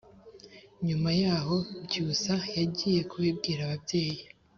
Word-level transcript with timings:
Nyuma 0.87 1.09
yaho 1.21 1.55
Byusa 1.85 2.35
yagiye 2.57 3.01
kubibwira 3.11 3.59
ababyeyi 3.67 4.21